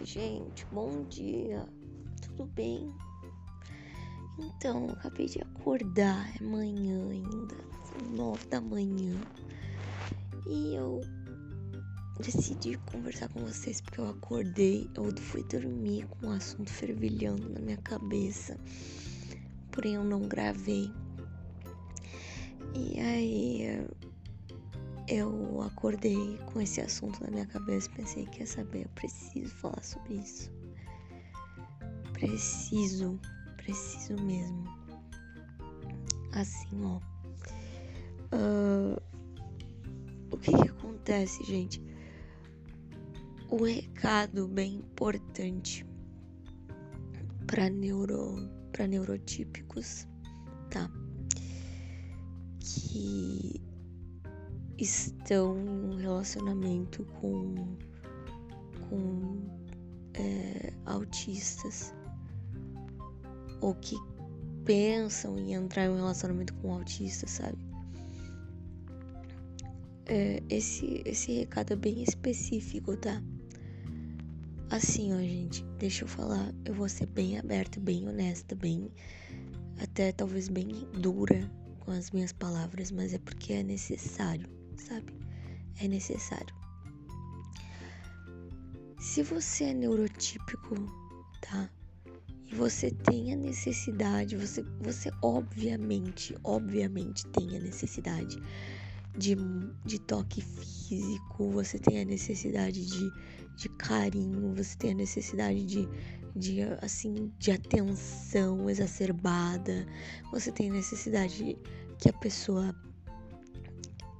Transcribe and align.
Oi, 0.00 0.06
gente, 0.06 0.64
bom 0.72 1.04
dia. 1.10 1.62
Tudo 2.22 2.46
bem? 2.54 2.90
Então, 4.38 4.88
acabei 4.88 5.26
de 5.26 5.42
acordar, 5.42 6.26
é 6.40 6.42
manhã 6.42 7.10
ainda, 7.10 7.54
nove 8.16 8.46
da 8.46 8.62
manhã. 8.62 9.20
E 10.46 10.74
eu 10.74 11.02
decidi 12.18 12.78
conversar 12.90 13.28
com 13.28 13.40
vocês 13.40 13.82
porque 13.82 14.00
eu 14.00 14.08
acordei, 14.08 14.88
eu 14.94 15.14
fui 15.20 15.44
dormir 15.44 16.06
com 16.06 16.28
um 16.28 16.30
assunto 16.30 16.70
fervilhando 16.70 17.50
na 17.50 17.60
minha 17.60 17.76
cabeça. 17.76 18.58
Porém, 19.70 19.96
eu 19.96 20.04
não 20.04 20.22
gravei. 20.22 20.90
E 22.74 22.98
aí 22.98 23.86
eu 25.10 25.60
acordei 25.62 26.38
com 26.46 26.60
esse 26.60 26.80
assunto 26.80 27.20
na 27.24 27.30
minha 27.30 27.46
cabeça 27.46 27.90
pensei, 27.96 28.26
quer 28.26 28.46
saber, 28.46 28.84
eu 28.84 28.88
preciso 28.90 29.52
falar 29.56 29.82
sobre 29.82 30.14
isso. 30.14 30.50
Preciso, 32.12 33.18
preciso 33.56 34.14
mesmo. 34.22 34.64
Assim, 36.32 36.84
ó. 36.84 37.00
Uh, 38.32 39.02
o 40.30 40.38
que, 40.38 40.52
que 40.52 40.68
acontece, 40.68 41.42
gente? 41.42 41.82
Um 43.50 43.64
recado 43.64 44.46
bem 44.46 44.76
importante 44.76 45.84
para 47.48 47.68
neuro, 47.68 48.48
para 48.70 48.86
neurotípicos, 48.86 50.06
tá? 50.70 50.88
Que 52.60 53.59
estão 54.84 55.58
em 55.58 55.68
um 55.68 55.96
relacionamento 55.96 57.04
com, 57.20 57.76
com 58.88 59.42
é, 60.14 60.72
autistas 60.86 61.94
ou 63.60 63.74
que 63.74 63.96
pensam 64.64 65.38
em 65.38 65.52
entrar 65.52 65.84
em 65.86 65.90
um 65.90 65.96
relacionamento 65.96 66.54
com 66.54 66.68
um 66.68 66.72
autista, 66.74 67.26
sabe? 67.26 67.58
É, 70.06 70.42
esse, 70.48 71.02
esse 71.04 71.32
recado 71.32 71.72
é 71.72 71.76
bem 71.76 72.02
específico, 72.02 72.96
tá? 72.96 73.22
Assim, 74.70 75.12
ó, 75.12 75.18
gente, 75.18 75.64
deixa 75.78 76.04
eu 76.04 76.08
falar, 76.08 76.54
eu 76.64 76.74
vou 76.74 76.88
ser 76.88 77.06
bem 77.06 77.38
aberta, 77.38 77.78
bem 77.80 78.08
honesta, 78.08 78.54
bem. 78.54 78.90
até 79.82 80.12
talvez 80.12 80.48
bem 80.48 80.68
dura 81.00 81.50
com 81.80 81.90
as 81.90 82.10
minhas 82.10 82.32
palavras, 82.32 82.90
mas 82.90 83.12
é 83.12 83.18
porque 83.18 83.52
é 83.52 83.62
necessário 83.62 84.59
sabe? 84.80 85.12
É 85.80 85.88
necessário. 85.88 86.54
Se 88.98 89.22
você 89.22 89.64
é 89.64 89.74
neurotípico, 89.74 90.74
tá? 91.40 91.70
E 92.46 92.54
você 92.54 92.90
tem 92.90 93.32
a 93.32 93.36
necessidade, 93.36 94.36
você, 94.36 94.62
você 94.80 95.10
obviamente, 95.22 96.36
obviamente 96.42 97.26
tem 97.28 97.56
a 97.56 97.60
necessidade 97.60 98.36
de, 99.16 99.36
de 99.84 99.98
toque 100.00 100.40
físico, 100.40 101.50
você 101.50 101.78
tem 101.78 102.00
a 102.00 102.04
necessidade 102.04 102.84
de, 102.84 103.12
de 103.56 103.68
carinho, 103.70 104.54
você 104.54 104.76
tem 104.76 104.90
a 104.92 104.94
necessidade 104.94 105.64
de, 105.64 105.88
de 106.34 106.62
assim 106.82 107.32
de 107.38 107.52
atenção 107.52 108.68
exacerbada, 108.68 109.86
você 110.32 110.50
tem 110.50 110.70
a 110.70 110.74
necessidade 110.74 111.56
que 111.98 112.08
a 112.08 112.12
pessoa 112.12 112.74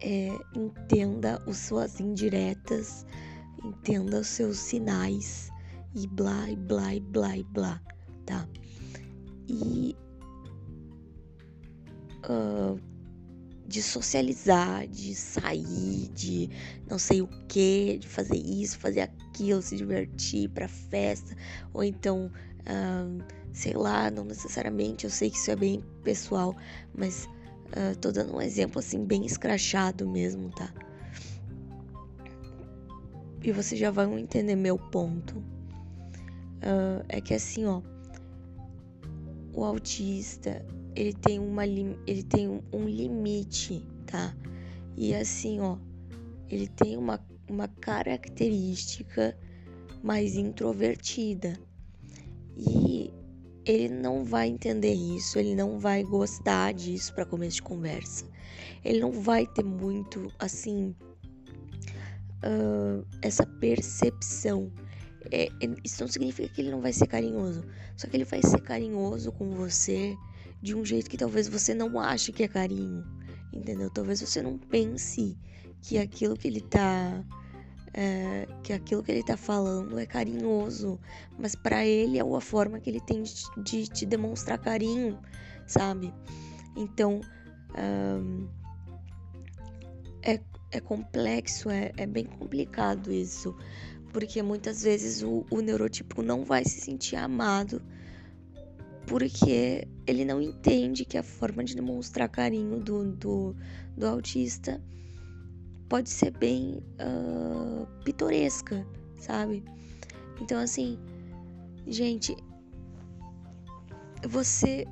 é, 0.00 0.38
entenda 0.54 1.42
as 1.46 1.56
suas 1.58 2.00
indiretas, 2.00 3.04
entenda 3.64 4.20
os 4.20 4.28
seus 4.28 4.58
sinais 4.58 5.50
e 5.94 6.06
blá, 6.06 6.50
e 6.50 6.56
blá, 6.56 6.94
e 6.94 7.00
blá, 7.00 7.36
e 7.36 7.44
blá, 7.44 7.82
tá? 8.24 8.48
E 9.48 9.96
uh, 12.28 12.80
de 13.66 13.82
socializar, 13.82 14.86
de 14.88 15.14
sair, 15.14 16.08
de 16.14 16.50
não 16.88 16.98
sei 16.98 17.22
o 17.22 17.28
que, 17.48 17.98
de 17.98 18.08
fazer 18.08 18.36
isso, 18.36 18.78
fazer 18.78 19.02
aquilo, 19.02 19.62
se 19.62 19.76
divertir 19.76 20.48
pra 20.50 20.68
festa, 20.68 21.36
ou 21.72 21.84
então, 21.84 22.30
uh, 22.62 23.24
sei 23.52 23.74
lá, 23.74 24.10
não 24.10 24.24
necessariamente, 24.24 25.04
eu 25.04 25.10
sei 25.10 25.30
que 25.30 25.36
isso 25.36 25.50
é 25.50 25.56
bem 25.56 25.84
pessoal, 26.02 26.56
mas 26.94 27.28
Uh, 27.70 27.96
tô 28.00 28.10
dando 28.10 28.34
um 28.34 28.40
exemplo 28.40 28.80
assim, 28.80 29.04
bem 29.04 29.24
escrachado 29.24 30.08
mesmo, 30.08 30.50
tá? 30.50 30.72
E 33.42 33.52
vocês 33.52 33.80
já 33.80 33.90
vão 33.90 34.18
entender 34.18 34.56
meu 34.56 34.76
ponto. 34.76 35.38
Uh, 35.38 37.04
é 37.08 37.20
que 37.20 37.32
assim, 37.32 37.64
ó. 37.64 37.80
O 39.54 39.64
autista, 39.64 40.64
ele 40.94 41.12
tem, 41.12 41.38
uma, 41.38 41.64
ele 41.66 42.22
tem 42.22 42.48
um, 42.48 42.60
um 42.72 42.88
limite, 42.88 43.86
tá? 44.04 44.34
E 44.96 45.14
assim, 45.14 45.60
ó. 45.60 45.78
Ele 46.48 46.66
tem 46.66 46.96
uma, 46.96 47.24
uma 47.48 47.68
característica 47.68 49.36
mais 50.02 50.36
introvertida. 50.36 51.58
E 52.56 52.89
ele 53.64 53.88
não 53.88 54.24
vai 54.24 54.48
entender 54.48 54.92
isso, 54.92 55.38
ele 55.38 55.54
não 55.54 55.78
vai 55.78 56.02
gostar 56.02 56.72
disso 56.72 57.14
para 57.14 57.24
começo 57.24 57.56
de 57.56 57.62
conversa. 57.62 58.24
Ele 58.84 59.00
não 59.00 59.12
vai 59.12 59.46
ter 59.46 59.64
muito, 59.64 60.32
assim, 60.38 60.94
uh, 62.44 63.04
essa 63.22 63.46
percepção. 63.46 64.72
É, 65.30 65.48
isso 65.84 66.02
não 66.02 66.08
significa 66.08 66.48
que 66.48 66.60
ele 66.60 66.70
não 66.70 66.80
vai 66.80 66.92
ser 66.92 67.06
carinhoso, 67.06 67.64
só 67.96 68.08
que 68.08 68.16
ele 68.16 68.24
vai 68.24 68.42
ser 68.42 68.60
carinhoso 68.62 69.30
com 69.32 69.50
você 69.50 70.16
de 70.62 70.74
um 70.74 70.84
jeito 70.84 71.10
que 71.10 71.16
talvez 71.16 71.48
você 71.48 71.74
não 71.74 72.00
ache 72.00 72.32
que 72.32 72.42
é 72.42 72.48
carinho, 72.48 73.04
entendeu? 73.52 73.90
Talvez 73.90 74.20
você 74.20 74.40
não 74.42 74.58
pense 74.58 75.36
que 75.82 75.98
aquilo 75.98 76.36
que 76.36 76.48
ele 76.48 76.60
tá 76.60 77.24
é, 77.92 78.46
que 78.62 78.72
aquilo 78.72 79.02
que 79.02 79.10
ele 79.10 79.22
tá 79.22 79.36
falando 79.36 79.98
é 79.98 80.06
carinhoso, 80.06 80.98
mas 81.38 81.54
para 81.54 81.84
ele 81.84 82.18
é 82.18 82.22
a 82.22 82.40
forma 82.40 82.78
que 82.78 82.90
ele 82.90 83.00
tem 83.00 83.22
de, 83.22 83.34
de 83.62 83.86
te 83.88 84.06
demonstrar 84.06 84.58
carinho, 84.58 85.18
sabe? 85.66 86.12
Então 86.76 87.20
um, 87.76 88.48
é, 90.22 90.40
é 90.70 90.80
complexo, 90.80 91.70
é, 91.70 91.92
é 91.96 92.06
bem 92.06 92.24
complicado 92.24 93.12
isso, 93.12 93.56
porque 94.12 94.42
muitas 94.42 94.82
vezes 94.82 95.22
o, 95.22 95.44
o 95.50 95.60
neurotipo 95.60 96.22
não 96.22 96.44
vai 96.44 96.64
se 96.64 96.80
sentir 96.80 97.16
amado 97.16 97.82
porque 99.06 99.88
ele 100.06 100.24
não 100.24 100.40
entende 100.40 101.04
que 101.04 101.18
a 101.18 101.22
forma 101.22 101.64
de 101.64 101.74
demonstrar 101.74 102.28
carinho 102.28 102.78
do, 102.78 103.12
do, 103.12 103.56
do 103.96 104.06
autista 104.06 104.80
pode 105.90 106.08
ser 106.08 106.30
bem 106.30 106.80
uh, 107.02 107.86
pitoresca, 108.04 108.86
sabe? 109.16 109.62
Então, 110.40 110.58
assim, 110.60 110.96
gente, 111.86 112.34
você 114.26 114.86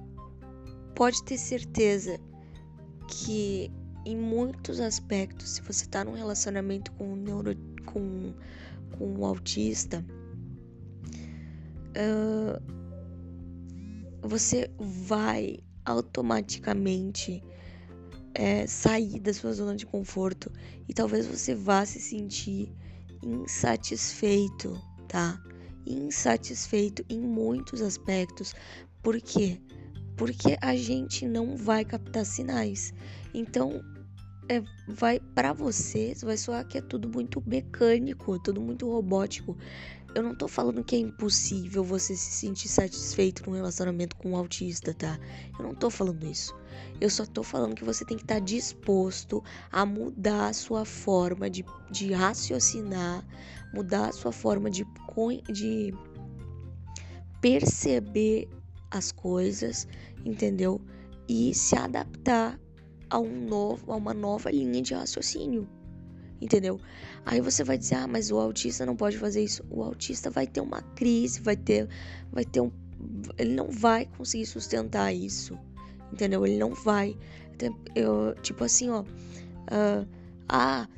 pode 0.97 1.22
ter 1.22 1.38
certeza 1.38 2.19
que 3.06 3.70
em 4.04 4.16
muitos 4.16 4.81
aspectos, 4.81 5.50
se 5.50 5.62
você 5.62 5.87
tá 5.87 6.04
num 6.04 6.14
relacionamento 6.14 6.91
com 6.92 7.12
um, 7.12 7.16
neuro, 7.16 7.56
com, 7.87 8.34
com 8.98 9.06
um 9.06 9.25
autista, 9.25 10.04
uh, 11.94 12.60
você 14.20 14.69
vai 14.78 15.60
automaticamente 15.84 17.42
é, 18.34 18.66
sair 18.66 19.20
da 19.20 19.32
sua 19.32 19.53
zona 19.53 19.76
de 19.76 19.87
conforto 19.87 20.47
e 20.88 20.94
talvez 20.94 21.26
você 21.26 21.55
vá 21.55 21.85
se 21.85 22.00
sentir 22.00 22.73
insatisfeito, 23.23 24.81
tá? 25.06 25.40
Insatisfeito 25.87 27.05
em 27.08 27.20
muitos 27.20 27.82
aspectos. 27.82 28.55
Por 29.02 29.20
quê? 29.20 29.61
Porque 30.17 30.56
a 30.61 30.75
gente 30.75 31.26
não 31.26 31.56
vai 31.56 31.85
captar 31.85 32.25
sinais. 32.25 32.93
Então, 33.35 33.81
é, 34.49 34.62
vai 34.88 35.20
para 35.20 35.52
você, 35.52 36.14
vai 36.23 36.37
soar 36.37 36.67
que 36.67 36.79
é 36.79 36.81
tudo 36.81 37.08
muito 37.08 37.43
mecânico, 37.46 38.38
tudo 38.38 38.61
muito 38.61 38.90
robótico. 38.90 39.56
Eu 40.19 40.25
não 40.25 40.35
tô 40.35 40.49
falando 40.49 40.82
que 40.82 40.97
é 40.97 40.99
impossível 40.99 41.85
você 41.85 42.17
se 42.17 42.32
sentir 42.32 42.67
satisfeito 42.67 43.49
num 43.49 43.55
relacionamento 43.55 44.17
com 44.17 44.32
um 44.32 44.37
autista, 44.37 44.93
tá? 44.93 45.17
Eu 45.56 45.65
não 45.65 45.76
tô 45.76 45.88
falando 45.91 46.26
isso. 46.26 46.56
Eu 47.00 47.09
só 47.09 47.25
tô 47.25 47.44
falando 47.44 47.76
que 47.76 47.85
você 47.85 48.05
tem 48.05 48.17
que 48.17 48.25
estar 48.25 48.35
tá 48.35 48.41
disposto 48.41 49.44
a 49.70 49.87
mudar 49.87 50.49
a 50.49 50.53
sua 50.53 50.85
forma 50.85 51.49
de, 51.49 51.65
de 51.88 52.12
raciocinar, 52.12 53.25
mudar 53.73 54.09
a 54.09 54.12
sua 54.12 54.32
forma 54.32 54.69
de, 54.69 54.85
de 55.53 55.94
perceber 57.41 58.49
as 58.91 59.12
coisas, 59.12 59.87
entendeu? 60.25 60.81
E 61.29 61.55
se 61.55 61.76
adaptar 61.76 62.59
a 63.09 63.21
um 63.21 63.47
novo, 63.47 63.93
a 63.93 63.94
uma 63.94 64.12
nova 64.12 64.50
linha 64.50 64.82
de 64.82 64.94
raciocínio. 64.94 65.69
Entendeu? 66.40 66.81
Aí 67.25 67.40
você 67.40 67.64
vai 67.64 67.79
dizer, 67.79 67.96
ah, 67.96 68.06
mas 68.06 68.31
o 68.31 68.38
autista 68.38 68.87
não 68.87 68.96
pode 68.96 69.19
fazer 69.19 69.43
isso. 69.43 69.64
O 69.70 69.82
autista 69.82 70.31
vai 70.31 70.46
ter 70.46 70.61
uma 70.61 70.82
crise, 70.82 71.40
vai 71.40 71.56
ter, 71.56 71.88
vai 72.32 72.44
ter 72.44 72.61
um, 72.61 72.70
ele 73.37 73.55
não 73.55 73.70
vai 73.70 74.06
conseguir 74.06 74.46
sustentar 74.46 75.12
isso, 75.12 75.58
entendeu? 76.12 76.46
Ele 76.46 76.58
não 76.58 76.75
vai. 76.75 77.17
Eu, 77.94 78.35
tipo 78.43 78.64
assim, 78.64 78.88
ó, 78.90 79.02
uh, 79.02 80.08
ah, 80.49 80.88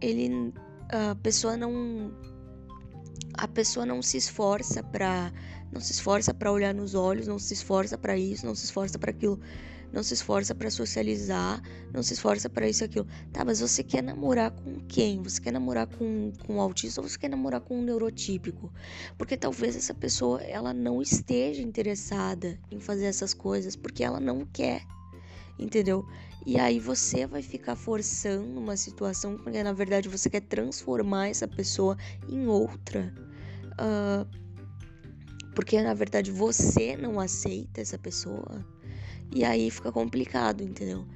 ele, 0.00 0.52
a 0.88 1.14
pessoa 1.16 1.56
não, 1.56 2.12
a 3.34 3.46
pessoa 3.46 3.84
não 3.84 4.00
se 4.02 4.16
esforça 4.16 4.82
para, 4.82 5.32
não 5.70 5.80
se 5.80 5.92
esforça 5.92 6.32
para 6.32 6.50
olhar 6.50 6.74
nos 6.74 6.94
olhos, 6.94 7.26
não 7.26 7.38
se 7.38 7.52
esforça 7.52 7.98
para 7.98 8.16
isso, 8.16 8.46
não 8.46 8.54
se 8.54 8.64
esforça 8.64 8.98
para 8.98 9.10
aquilo 9.10 9.38
não 9.92 10.02
se 10.02 10.14
esforça 10.14 10.54
para 10.54 10.70
socializar, 10.70 11.60
não 11.92 12.02
se 12.02 12.14
esforça 12.14 12.48
para 12.48 12.68
isso 12.68 12.84
e 12.84 12.86
aquilo. 12.86 13.06
Tá, 13.32 13.44
mas 13.44 13.60
você 13.60 13.82
quer 13.82 14.02
namorar 14.02 14.50
com 14.50 14.80
quem? 14.86 15.22
Você 15.22 15.40
quer 15.40 15.52
namorar 15.52 15.86
com, 15.86 16.32
com 16.46 16.56
um 16.56 16.60
autista 16.60 17.00
ou 17.00 17.08
você 17.08 17.18
quer 17.18 17.28
namorar 17.28 17.60
com 17.60 17.78
um 17.78 17.82
neurotípico? 17.82 18.72
Porque 19.18 19.36
talvez 19.36 19.76
essa 19.76 19.94
pessoa 19.94 20.40
ela 20.42 20.72
não 20.72 21.02
esteja 21.02 21.62
interessada 21.62 22.58
em 22.70 22.80
fazer 22.80 23.06
essas 23.06 23.34
coisas 23.34 23.76
porque 23.76 24.04
ela 24.04 24.20
não 24.20 24.44
quer, 24.44 24.82
entendeu? 25.58 26.06
E 26.46 26.58
aí 26.58 26.78
você 26.78 27.26
vai 27.26 27.42
ficar 27.42 27.76
forçando 27.76 28.58
uma 28.58 28.76
situação 28.76 29.36
porque 29.36 29.62
na 29.62 29.72
verdade 29.72 30.08
você 30.08 30.30
quer 30.30 30.40
transformar 30.40 31.28
essa 31.28 31.46
pessoa 31.46 31.96
em 32.28 32.46
outra. 32.46 33.12
Uh, 33.72 34.40
porque 35.54 35.82
na 35.82 35.92
verdade 35.92 36.30
você 36.30 36.96
não 36.96 37.20
aceita 37.20 37.80
essa 37.80 37.98
pessoa. 37.98 38.64
E 39.32 39.44
aí 39.44 39.70
fica 39.70 39.92
complicado, 39.92 40.62
entendeu? 40.62 41.06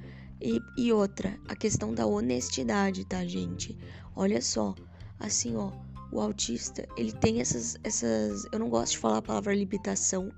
E, 0.41 0.61
e 0.77 0.91
outra, 0.91 1.37
a 1.47 1.55
questão 1.55 1.93
da 1.93 2.05
honestidade, 2.05 3.05
tá, 3.05 3.25
gente? 3.25 3.77
Olha 4.15 4.41
só, 4.41 4.75
assim, 5.19 5.55
ó, 5.55 5.71
o 6.11 6.21
autista, 6.21 6.87
ele 6.95 7.11
tem 7.11 7.41
essas, 7.41 7.77
essas. 7.83 8.47
Eu 8.51 8.59
não 8.59 8.69
gosto 8.69 8.93
de 8.93 8.97
falar 8.99 9.17
a 9.17 9.21
palavra 9.21 9.53
limitação, 9.53 10.31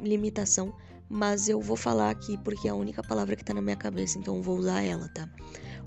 limitação, 0.00 0.72
mas 1.08 1.48
eu 1.48 1.60
vou 1.60 1.76
falar 1.76 2.10
aqui 2.10 2.38
porque 2.38 2.68
é 2.68 2.70
a 2.70 2.74
única 2.74 3.02
palavra 3.02 3.36
que 3.36 3.44
tá 3.44 3.52
na 3.52 3.60
minha 3.60 3.76
cabeça, 3.76 4.18
então 4.18 4.40
vou 4.40 4.56
usar 4.56 4.82
ela, 4.82 5.08
tá? 5.08 5.28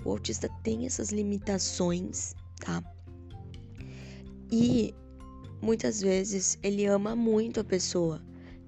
O 0.04 0.10
autista 0.10 0.48
tem 0.62 0.86
essas 0.86 1.10
limitações, 1.10 2.34
tá? 2.60 2.82
E 4.52 4.94
muitas 5.60 6.00
vezes 6.00 6.58
ele 6.62 6.84
ama 6.86 7.16
muito 7.16 7.60
a 7.60 7.64
pessoa. 7.64 8.22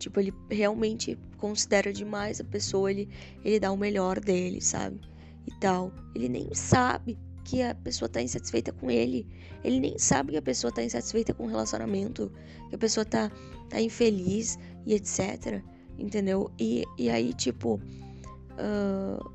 Tipo, 0.06 0.20
ele 0.20 0.32
realmente 0.48 1.18
considera 1.36 1.92
demais 1.92 2.40
a 2.40 2.44
pessoa, 2.44 2.88
ele, 2.88 3.08
ele 3.44 3.58
dá 3.58 3.72
o 3.72 3.76
melhor 3.76 4.20
dele, 4.20 4.60
sabe? 4.60 5.00
E 5.44 5.50
tal. 5.58 5.92
Ele 6.14 6.28
nem 6.28 6.54
sabe 6.54 7.18
que 7.42 7.60
a 7.60 7.74
pessoa 7.74 8.08
tá 8.08 8.22
insatisfeita 8.22 8.70
com 8.70 8.88
ele. 8.88 9.26
Ele 9.64 9.80
nem 9.80 9.98
sabe 9.98 10.30
que 10.30 10.38
a 10.38 10.42
pessoa 10.42 10.72
tá 10.72 10.80
insatisfeita 10.80 11.34
com 11.34 11.42
o 11.42 11.48
relacionamento, 11.48 12.30
que 12.68 12.76
a 12.76 12.78
pessoa 12.78 13.04
tá, 13.04 13.32
tá 13.68 13.80
infeliz 13.80 14.56
e 14.86 14.94
etc. 14.94 15.60
Entendeu? 15.98 16.52
E, 16.56 16.84
e 16.96 17.10
aí, 17.10 17.34
tipo, 17.34 17.80
uh, 18.52 19.30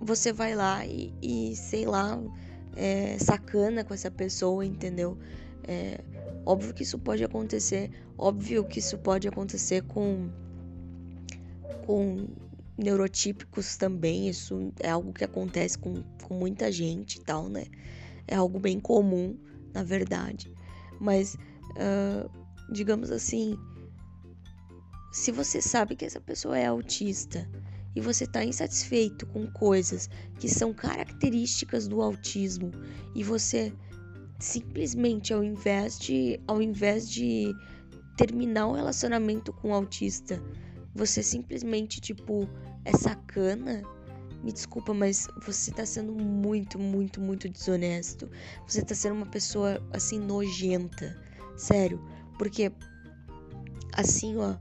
você 0.00 0.32
vai 0.32 0.54
lá 0.54 0.86
e, 0.86 1.12
e 1.20 1.56
sei 1.56 1.86
lá, 1.86 2.22
é, 2.76 3.18
sacana 3.18 3.82
com 3.82 3.94
essa 3.94 4.12
pessoa, 4.12 4.64
entendeu? 4.64 5.18
É, 5.66 6.00
óbvio 6.46 6.74
que 6.74 6.82
isso 6.82 6.98
pode 6.98 7.24
acontecer, 7.24 7.90
óbvio 8.18 8.64
que 8.64 8.78
isso 8.78 8.98
pode 8.98 9.28
acontecer 9.28 9.82
com 9.82 10.30
com 11.86 12.28
neurotípicos 12.76 13.76
também, 13.76 14.28
isso 14.28 14.72
é 14.80 14.90
algo 14.90 15.12
que 15.12 15.24
acontece 15.24 15.78
com, 15.78 16.02
com 16.22 16.34
muita 16.34 16.72
gente 16.72 17.16
e 17.16 17.20
tal, 17.20 17.48
né? 17.48 17.66
É 18.26 18.34
algo 18.34 18.58
bem 18.58 18.80
comum, 18.80 19.36
na 19.72 19.82
verdade. 19.82 20.50
Mas, 21.00 21.34
uh, 21.34 22.30
digamos 22.72 23.10
assim, 23.10 23.56
se 25.12 25.30
você 25.30 25.60
sabe 25.60 25.94
que 25.94 26.04
essa 26.04 26.20
pessoa 26.20 26.58
é 26.58 26.66
autista 26.66 27.48
e 27.94 28.00
você 28.00 28.24
está 28.24 28.44
insatisfeito 28.44 29.26
com 29.26 29.46
coisas 29.46 30.08
que 30.38 30.48
são 30.48 30.74
características 30.74 31.86
do 31.86 32.02
autismo 32.02 32.72
e 33.14 33.22
você 33.22 33.72
simplesmente 34.44 35.32
ao 35.32 35.42
invés 35.42 35.98
de 35.98 36.40
ao 36.46 36.60
invés 36.60 37.10
de 37.10 37.54
terminar 38.16 38.68
um 38.68 38.72
relacionamento 38.72 39.52
com 39.52 39.70
o 39.70 39.74
autista 39.74 40.40
você 40.94 41.22
simplesmente, 41.22 42.00
tipo, 42.00 42.48
é 42.84 42.96
sacana. 42.96 43.82
Me 44.42 44.52
desculpa, 44.52 44.94
mas 44.94 45.26
você 45.44 45.72
tá 45.72 45.84
sendo 45.84 46.12
muito, 46.12 46.78
muito, 46.78 47.20
muito 47.20 47.48
desonesto. 47.48 48.30
Você 48.66 48.82
tá 48.82 48.94
sendo 48.94 49.16
uma 49.16 49.26
pessoa, 49.26 49.82
assim, 49.92 50.20
nojenta. 50.20 51.18
Sério. 51.56 52.00
Porque, 52.38 52.70
assim, 53.92 54.36
ó. 54.36 54.52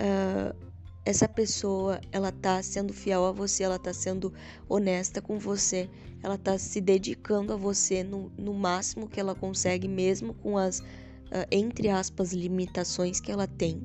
Uh, 0.00 0.67
essa 1.08 1.28
pessoa, 1.28 2.00
ela 2.12 2.30
tá 2.30 2.62
sendo 2.62 2.92
fiel 2.92 3.24
a 3.24 3.32
você, 3.32 3.62
ela 3.62 3.78
tá 3.78 3.92
sendo 3.92 4.32
honesta 4.68 5.22
com 5.22 5.38
você, 5.38 5.88
ela 6.22 6.36
tá 6.36 6.58
se 6.58 6.80
dedicando 6.80 7.52
a 7.52 7.56
você 7.56 8.04
no, 8.04 8.30
no 8.36 8.52
máximo 8.52 9.08
que 9.08 9.18
ela 9.18 9.34
consegue, 9.34 9.88
mesmo 9.88 10.34
com 10.34 10.58
as, 10.58 10.80
uh, 10.80 11.46
entre 11.50 11.88
aspas, 11.88 12.32
limitações 12.32 13.20
que 13.20 13.32
ela 13.32 13.46
tem, 13.46 13.82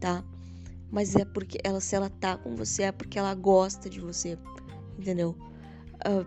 tá? 0.00 0.24
mas 0.92 1.16
é 1.16 1.24
porque 1.24 1.58
ela, 1.64 1.80
se 1.80 1.96
ela 1.96 2.10
tá 2.10 2.36
com 2.36 2.54
você, 2.54 2.82
é 2.82 2.92
porque 2.92 3.18
ela 3.18 3.34
gosta 3.34 3.88
de 3.88 3.98
você, 3.98 4.38
entendeu? 4.98 5.34
Uh, 6.06 6.26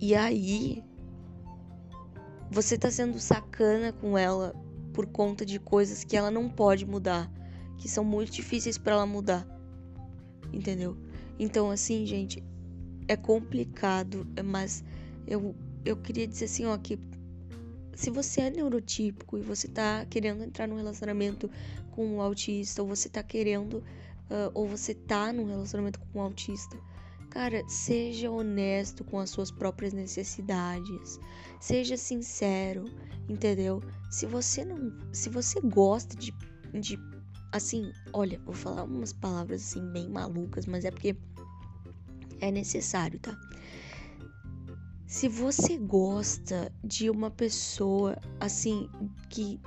e 0.00 0.14
aí, 0.14 0.82
você 2.50 2.78
tá 2.78 2.90
sendo 2.90 3.18
sacana 3.18 3.92
com 3.92 4.16
ela 4.16 4.54
por 4.94 5.06
conta 5.06 5.44
de 5.44 5.58
coisas 5.58 6.02
que 6.02 6.16
ela 6.16 6.30
não 6.30 6.48
pode 6.48 6.86
mudar, 6.86 7.30
que 7.80 7.88
são 7.88 8.04
muito 8.04 8.30
difíceis 8.30 8.78
para 8.78 8.92
ela 8.92 9.06
mudar, 9.06 9.46
entendeu? 10.52 10.96
Então, 11.38 11.70
assim, 11.70 12.04
gente, 12.04 12.44
é 13.08 13.16
complicado, 13.16 14.26
mas 14.44 14.84
eu, 15.26 15.54
eu 15.84 15.96
queria 15.96 16.28
dizer 16.28 16.44
assim, 16.44 16.66
ó, 16.66 16.76
que 16.76 16.98
se 17.94 18.10
você 18.10 18.42
é 18.42 18.50
neurotípico 18.50 19.38
e 19.38 19.42
você 19.42 19.66
tá 19.66 20.06
querendo 20.08 20.44
entrar 20.44 20.68
num 20.68 20.76
relacionamento 20.76 21.50
com 21.90 22.06
um 22.06 22.20
autista, 22.20 22.82
ou 22.82 22.88
você 22.88 23.08
tá 23.08 23.22
querendo, 23.22 23.78
uh, 23.78 24.50
ou 24.54 24.68
você 24.68 24.94
tá 24.94 25.32
num 25.32 25.46
relacionamento 25.46 25.98
com 25.98 26.18
um 26.18 26.22
autista, 26.22 26.78
cara, 27.30 27.66
seja 27.66 28.30
honesto 28.30 29.02
com 29.04 29.18
as 29.18 29.30
suas 29.30 29.50
próprias 29.50 29.94
necessidades. 29.94 31.18
Seja 31.58 31.96
sincero, 31.96 32.84
entendeu? 33.28 33.82
Se 34.10 34.26
você 34.26 34.64
não, 34.64 34.92
se 35.12 35.30
você 35.30 35.60
gosta 35.60 36.16
de, 36.16 36.34
de 36.72 36.98
assim, 37.52 37.92
olha, 38.12 38.40
vou 38.44 38.54
falar 38.54 38.84
umas 38.84 39.12
palavras 39.12 39.62
assim 39.62 39.86
bem 39.90 40.08
malucas, 40.08 40.66
mas 40.66 40.84
é 40.84 40.90
porque 40.90 41.16
é 42.40 42.50
necessário, 42.50 43.18
tá? 43.18 43.36
Se 45.06 45.28
você 45.28 45.76
gosta 45.76 46.72
de 46.84 47.10
uma 47.10 47.30
pessoa 47.30 48.16
assim 48.38 48.88
que, 49.28 49.60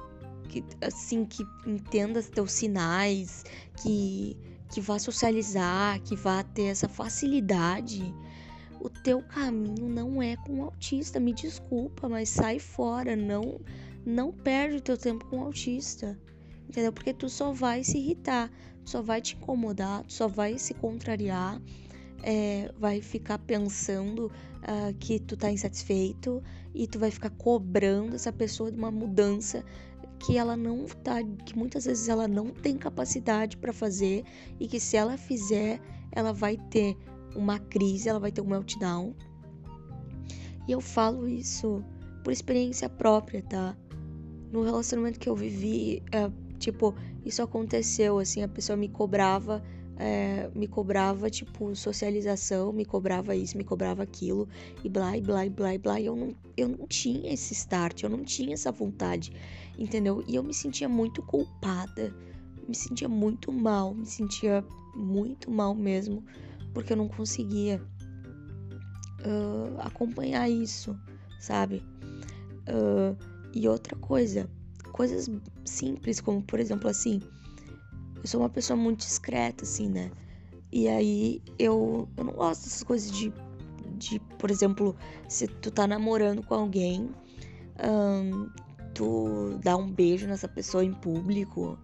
que 0.49 0.63
assim 0.81 1.25
que 1.25 1.43
entenda 1.67 2.23
teus 2.23 2.51
sinais, 2.53 3.43
que 3.81 4.37
que 4.73 4.81
vá 4.81 4.97
socializar, 4.97 6.01
que 6.01 6.15
vá 6.15 6.41
ter 6.41 6.63
essa 6.63 6.89
facilidade, 6.89 8.01
o 8.79 8.89
teu 8.89 9.21
caminho 9.21 9.87
não 9.87 10.19
é 10.19 10.35
com 10.35 10.61
o 10.61 10.63
autista, 10.63 11.19
me 11.19 11.31
desculpa, 11.31 12.09
mas 12.09 12.29
sai 12.29 12.57
fora, 12.57 13.15
não 13.15 13.61
não 14.03 14.31
perde 14.31 14.77
o 14.77 14.81
teu 14.81 14.97
tempo 14.97 15.25
com 15.27 15.39
o 15.39 15.43
autista. 15.43 16.19
Entendeu? 16.73 16.91
Porque 16.91 17.13
tu 17.13 17.29
só 17.29 17.51
vai 17.51 17.83
se 17.83 17.99
irritar, 17.99 18.51
só 18.83 18.99
vai 18.99 19.21
te 19.21 19.35
incomodar, 19.35 20.03
só 20.07 20.27
vai 20.27 20.57
se 20.57 20.73
contrariar, 20.73 21.61
é, 22.23 22.73
vai 22.79 22.99
ficar 22.99 23.37
pensando 23.37 24.31
uh, 24.63 24.91
que 24.99 25.19
tu 25.19 25.37
tá 25.37 25.51
insatisfeito 25.51 26.41
e 26.73 26.87
tu 26.87 26.97
vai 26.97 27.11
ficar 27.11 27.29
cobrando 27.29 28.15
essa 28.15 28.33
pessoa 28.33 28.71
de 28.71 28.77
uma 28.79 28.89
mudança 28.89 29.63
que 30.17 30.35
ela 30.35 30.57
não 30.57 30.87
tá, 30.87 31.23
que 31.45 31.55
muitas 31.55 31.85
vezes 31.85 32.09
ela 32.09 32.27
não 32.27 32.49
tem 32.49 32.75
capacidade 32.75 33.55
para 33.55 33.71
fazer 33.71 34.23
e 34.59 34.67
que 34.67 34.79
se 34.79 34.97
ela 34.97 35.15
fizer, 35.15 35.79
ela 36.11 36.33
vai 36.33 36.57
ter 36.71 36.97
uma 37.35 37.59
crise, 37.59 38.09
ela 38.09 38.19
vai 38.19 38.31
ter 38.31 38.41
um 38.41 38.47
meltdown. 38.47 39.13
E 40.67 40.71
eu 40.71 40.81
falo 40.81 41.29
isso 41.29 41.83
por 42.23 42.33
experiência 42.33 42.89
própria, 42.89 43.43
tá? 43.43 43.77
No 44.51 44.63
relacionamento 44.63 45.19
que 45.19 45.29
eu 45.29 45.35
vivi, 45.35 46.01
é, 46.11 46.31
tipo, 46.65 46.95
isso 47.25 47.41
aconteceu, 47.41 48.19
assim, 48.19 48.41
a 48.41 48.47
pessoa 48.47 48.75
me 48.77 48.87
cobrava 48.89 49.63
é, 49.95 50.49
me 50.55 50.67
cobrava, 50.67 51.29
tipo, 51.29 51.75
socialização, 51.75 52.73
me 52.73 52.83
cobrava 52.83 53.35
isso, 53.35 53.55
me 53.55 53.63
cobrava 53.63 54.01
aquilo, 54.01 54.47
e 54.83 54.89
blá, 54.89 55.15
e 55.15 55.21
blá, 55.21 55.45
e 55.45 55.49
blá, 55.51 55.73
e 55.75 55.77
blá. 55.77 55.99
E 55.99 56.05
eu 56.07 56.15
não, 56.15 56.35
eu 56.57 56.67
não 56.67 56.87
tinha 56.87 57.31
esse 57.31 57.53
start, 57.53 58.01
eu 58.01 58.09
não 58.09 58.23
tinha 58.23 58.55
essa 58.55 58.71
vontade, 58.71 59.31
entendeu? 59.77 60.23
E 60.27 60.35
eu 60.35 60.43
me 60.43 60.53
sentia 60.53 60.89
muito 60.89 61.21
culpada, 61.21 62.11
me 62.67 62.75
sentia 62.75 63.07
muito 63.07 63.51
mal, 63.51 63.93
me 63.93 64.05
sentia 64.07 64.65
muito 64.95 65.51
mal 65.51 65.75
mesmo, 65.75 66.23
porque 66.73 66.93
eu 66.93 66.97
não 66.97 67.07
conseguia. 67.07 67.79
uh, 69.25 69.79
acompanhar 69.79 70.49
isso, 70.49 70.97
sabe? 71.39 71.83
Uh, 72.67 73.17
e 73.53 73.67
outra 73.67 73.95
coisa, 73.95 74.49
coisas 74.93 75.29
simples, 75.65 76.21
como 76.21 76.41
por 76.41 76.59
exemplo 76.59 76.87
assim, 76.87 77.21
eu 78.15 78.27
sou 78.27 78.39
uma 78.39 78.49
pessoa 78.49 78.77
muito 78.77 78.99
discreta, 78.99 79.65
assim, 79.65 79.89
né? 79.89 80.09
E 80.71 80.87
aí 80.87 81.41
eu, 81.59 82.07
eu 82.15 82.23
não 82.23 82.33
gosto 82.33 82.63
dessas 82.63 82.83
coisas 82.83 83.11
de, 83.11 83.33
de, 83.97 84.19
por 84.39 84.49
exemplo, 84.49 84.95
se 85.27 85.47
tu 85.47 85.69
tá 85.69 85.85
namorando 85.85 86.41
com 86.41 86.53
alguém, 86.55 87.09
um, 87.83 88.49
tu 88.93 89.59
dá 89.61 89.75
um 89.75 89.91
beijo 89.91 90.25
nessa 90.25 90.47
pessoa 90.47 90.85
em 90.85 90.93
público, 90.93 91.77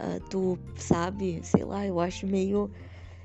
uh, 0.00 0.20
tu 0.28 0.58
sabe, 0.76 1.40
sei 1.44 1.64
lá, 1.64 1.86
eu 1.86 2.00
acho 2.00 2.26
meio. 2.26 2.70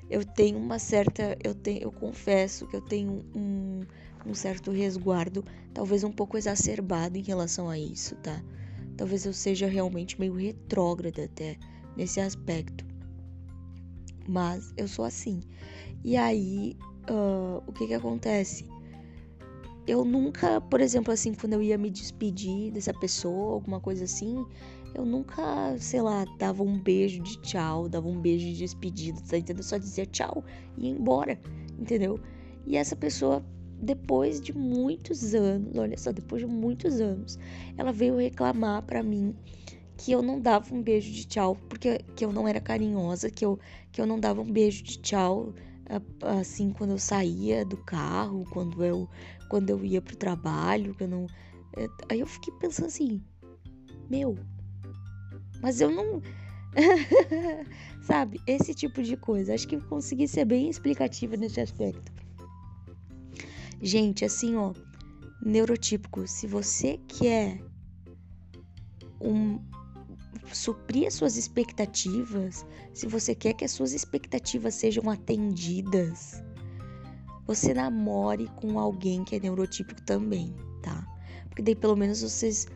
Eu 0.08 0.24
tenho 0.24 0.58
uma 0.58 0.78
certa. 0.78 1.36
Eu, 1.42 1.54
tenho, 1.54 1.82
eu 1.82 1.92
confesso 1.92 2.66
que 2.66 2.76
eu 2.76 2.82
tenho 2.82 3.24
um, 3.34 3.80
um 4.26 4.34
certo 4.34 4.70
resguardo, 4.70 5.44
talvez 5.72 6.04
um 6.04 6.12
pouco 6.12 6.36
exacerbado 6.36 7.16
em 7.18 7.22
relação 7.22 7.68
a 7.68 7.78
isso, 7.78 8.14
tá? 8.16 8.42
Talvez 8.96 9.24
eu 9.24 9.32
seja 9.32 9.66
realmente 9.66 10.18
meio 10.18 10.34
retrógrada 10.34 11.24
até 11.24 11.56
nesse 11.96 12.20
aspecto. 12.20 12.84
Mas 14.28 14.72
eu 14.76 14.86
sou 14.86 15.04
assim. 15.04 15.40
E 16.04 16.16
aí, 16.16 16.76
uh, 17.10 17.62
o 17.66 17.72
que 17.72 17.86
que 17.86 17.94
acontece? 17.94 18.68
Eu 19.86 20.04
nunca, 20.04 20.60
por 20.60 20.80
exemplo, 20.80 21.12
assim, 21.12 21.34
quando 21.34 21.54
eu 21.54 21.62
ia 21.62 21.76
me 21.76 21.90
despedir 21.90 22.70
dessa 22.70 22.94
pessoa, 22.94 23.54
alguma 23.54 23.80
coisa 23.80 24.04
assim, 24.04 24.44
eu 24.94 25.04
nunca, 25.04 25.76
sei 25.78 26.02
lá, 26.02 26.24
dava 26.38 26.62
um 26.62 26.78
beijo 26.78 27.20
de 27.22 27.40
tchau, 27.40 27.88
dava 27.88 28.08
um 28.08 28.20
beijo 28.20 28.46
de 28.46 28.58
despedida, 28.58 29.20
tá 29.28 29.38
entendendo? 29.38 29.64
Só 29.64 29.78
dizia 29.78 30.06
tchau 30.06 30.44
e 30.76 30.86
ia 30.86 30.90
embora, 30.90 31.40
entendeu? 31.78 32.20
E 32.66 32.76
essa 32.76 32.94
pessoa, 32.94 33.44
depois 33.82 34.40
de 34.40 34.56
muitos 34.56 35.34
anos, 35.34 35.76
olha 35.76 35.98
só, 35.98 36.12
depois 36.12 36.40
de 36.40 36.46
muitos 36.46 37.00
anos, 37.00 37.36
ela 37.76 37.92
veio 37.92 38.16
reclamar 38.16 38.82
para 38.82 39.02
mim 39.02 39.34
que 39.96 40.12
eu 40.12 40.22
não 40.22 40.40
dava 40.40 40.72
um 40.72 40.80
beijo 40.80 41.10
de 41.10 41.24
tchau, 41.24 41.56
porque 41.68 41.98
que 42.14 42.24
eu 42.24 42.32
não 42.32 42.46
era 42.46 42.60
carinhosa, 42.60 43.28
que 43.28 43.44
eu, 43.44 43.58
que 43.90 44.00
eu 44.00 44.06
não 44.06 44.20
dava 44.20 44.40
um 44.40 44.50
beijo 44.50 44.84
de 44.84 44.98
tchau 44.98 45.52
assim 46.22 46.70
quando 46.70 46.92
eu 46.92 46.98
saía 46.98 47.64
do 47.64 47.76
carro, 47.76 48.44
quando 48.50 48.84
eu 48.84 49.08
quando 49.48 49.68
eu 49.68 49.84
ia 49.84 50.00
pro 50.00 50.16
trabalho, 50.16 50.94
que 50.94 51.02
eu 51.02 51.08
não 51.08 51.26
é, 51.76 51.86
aí 52.08 52.20
eu 52.20 52.26
fiquei 52.26 52.54
pensando 52.54 52.86
assim, 52.86 53.20
meu, 54.08 54.38
mas 55.60 55.80
eu 55.80 55.90
não 55.90 56.22
sabe, 58.00 58.40
esse 58.46 58.74
tipo 58.74 59.02
de 59.02 59.16
coisa. 59.16 59.54
Acho 59.54 59.68
que 59.68 59.76
eu 59.76 59.80
consegui 59.82 60.26
ser 60.26 60.44
bem 60.44 60.70
explicativa 60.70 61.36
nesse 61.36 61.60
aspecto. 61.60 62.12
Gente, 63.84 64.24
assim, 64.24 64.54
ó, 64.54 64.72
neurotípico, 65.44 66.24
se 66.28 66.46
você 66.46 67.00
quer 67.08 67.60
um, 69.20 69.58
suprir 70.52 71.08
as 71.08 71.14
suas 71.14 71.36
expectativas, 71.36 72.64
se 72.94 73.08
você 73.08 73.34
quer 73.34 73.54
que 73.54 73.64
as 73.64 73.72
suas 73.72 73.92
expectativas 73.92 74.76
sejam 74.76 75.10
atendidas, 75.10 76.40
você 77.44 77.74
namore 77.74 78.48
com 78.54 78.78
alguém 78.78 79.24
que 79.24 79.34
é 79.34 79.40
neurotípico 79.40 80.00
também, 80.02 80.54
tá? 80.80 81.04
Porque 81.48 81.62
daí 81.62 81.74
pelo 81.74 81.96
menos 81.96 82.22
vocês 82.22 82.68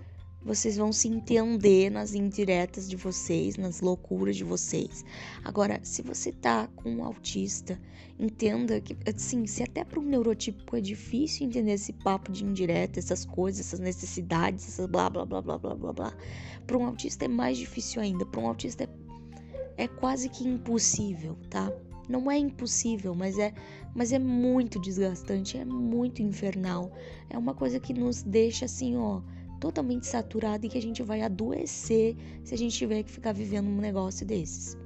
vocês 0.47 0.77
vão 0.77 0.93
se 0.93 1.09
entender 1.09 1.91
nas 1.91 2.15
indiretas 2.15 2.89
de 2.89 2.95
vocês, 2.95 3.57
nas 3.57 3.81
loucuras 3.81 4.37
de 4.37 4.45
vocês. 4.45 5.05
Agora, 5.43 5.81
se 5.83 6.03
você 6.03 6.31
tá 6.31 6.69
com 6.77 6.89
um 6.89 7.05
autista, 7.05 7.77
entenda 8.17 8.81
que, 8.81 8.97
assim, 9.05 9.45
se 9.49 9.65
até 9.65 9.83
para 9.83 9.99
um 9.99 10.05
neurotípico 10.05 10.77
é 10.77 10.81
difícil 10.81 11.49
entender 11.49 11.73
esse 11.73 11.93
papo 11.93 12.31
de 12.31 12.45
indireta, 12.45 13.01
essas 13.01 13.25
coisas, 13.25 13.67
essas 13.67 13.81
necessidades, 13.81 14.69
essas 14.69 14.87
blá 14.87 15.11
blá 15.11 15.27
blá 15.27 15.43
blá 15.43 15.59
blá 15.59 15.75
blá 15.75 15.93
blá, 15.93 16.17
para 16.65 16.79
um 16.79 16.87
autista 16.87 17.25
é 17.25 17.29
mais 17.29 17.59
difícil 17.59 18.01
ainda. 18.01 18.25
Para 18.25 18.41
um 18.41 18.47
autista 18.47 18.85
é, 18.85 19.85
é 19.85 19.89
quase 19.89 20.29
que 20.29 20.47
impossível, 20.47 21.37
tá? 21.51 21.73
Não 22.09 22.31
é 22.31 22.39
impossível, 22.39 23.17
mas 23.17 23.37
é, 23.37 23.53
mas 23.93 24.13
é 24.13 24.19
muito 24.21 24.79
desgastante, 24.79 25.59
é 25.59 25.65
muito 25.65 26.23
infernal. 26.23 26.93
É 27.29 27.37
uma 27.37 27.53
coisa 27.53 27.81
que 27.81 27.93
nos 27.93 28.23
deixa 28.23 28.67
assim, 28.67 28.97
ó 28.97 29.21
totalmente 29.61 30.07
saturado 30.07 30.67
e 30.67 30.69
que 30.69 30.79
a 30.79 30.83
gente 30.83 31.03
vai 31.03 31.23
adoecer 31.23 32.17
se 32.45 32.55
a 32.55 32.59
gente 32.59 32.77
tiver 32.77 33.03
que 33.03 33.11
ficar 33.11 33.33
vivendo 33.33 33.69
um 33.69 33.79
negócio 33.79 34.27
desses. 34.27 34.77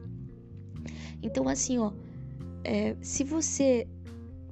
Então, 1.23 1.49
assim, 1.49 1.79
ó, 1.79 1.93
é, 2.65 2.97
se 3.03 3.25
você 3.25 3.87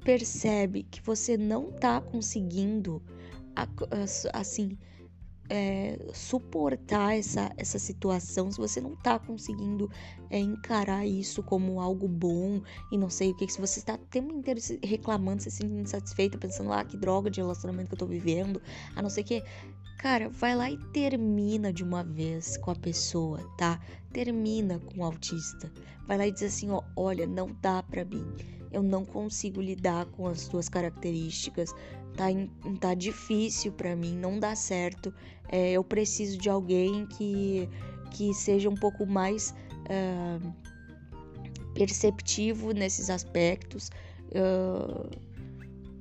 percebe 0.05 0.85
que 0.85 1.03
você 1.03 1.37
não 1.37 1.71
tá 1.71 2.01
conseguindo, 2.01 3.03
assim, 4.33 4.79
é, 5.51 5.99
suportar 6.13 7.17
essa, 7.17 7.51
essa 7.57 7.79
situação, 7.79 8.51
se 8.51 8.59
você 8.59 8.81
não 8.81 8.95
tá 8.95 9.19
conseguindo 9.19 9.91
é, 10.31 10.39
encarar 10.39 11.07
isso 11.07 11.43
como 11.43 11.81
algo 11.81 12.07
bom 12.07 12.61
e 12.93 12.99
não 12.99 13.09
sei 13.09 13.31
o 13.31 13.35
que, 13.35 13.51
se 13.51 13.61
você 13.61 13.79
está 13.79 13.95
o 13.95 13.99
tempo 13.99 14.33
inteiro 14.35 14.61
reclamando, 14.83 15.43
se 15.43 15.51
sentindo 15.51 15.81
insatisfeita, 15.81 16.37
pensando, 16.37 16.73
ah, 16.73 16.85
que 16.85 16.97
droga 16.97 17.31
de 17.31 17.41
relacionamento 17.41 17.89
que 17.89 17.95
eu 17.95 17.99
tô 17.99 18.07
vivendo, 18.07 18.61
a 18.95 19.01
não 19.01 19.09
ser 19.09 19.25
que, 19.25 19.43
Cara, 19.99 20.29
vai 20.29 20.55
lá 20.55 20.71
e 20.71 20.79
termina 20.93 21.73
de 21.73 21.83
uma 21.83 22.05
vez 22.05 22.57
com 22.57 22.71
a 22.71 22.75
pessoa, 22.77 23.41
tá? 23.59 23.81
Termina 24.13 24.79
com 24.79 25.01
o 25.01 25.05
autista. 25.05 25.73
Vai 26.07 26.17
lá 26.17 26.27
e 26.29 26.31
diz 26.31 26.45
assim, 26.45 26.71
ó, 26.71 26.81
olha, 26.95 27.27
não 27.27 27.51
dá 27.61 27.83
para 27.83 28.05
mim. 28.05 28.25
Eu 28.71 28.81
não 28.81 29.05
consigo 29.05 29.61
lidar 29.61 30.07
com 30.07 30.29
as 30.29 30.47
tuas 30.47 30.69
características. 30.69 31.75
Tá, 32.17 32.27
tá 32.81 32.95
difícil 32.95 33.73
para 33.73 33.97
mim, 33.97 34.17
não 34.17 34.39
dá 34.39 34.55
certo. 34.55 35.13
É, 35.49 35.73
eu 35.73 35.83
preciso 35.83 36.39
de 36.39 36.49
alguém 36.49 37.05
que, 37.07 37.69
que 38.13 38.33
seja 38.33 38.69
um 38.69 38.77
pouco 38.77 39.05
mais 39.05 39.53
uh, 39.91 40.55
perceptivo 41.75 42.71
nesses 42.71 43.11
aspectos. 43.11 43.91
Uh, 44.27 45.11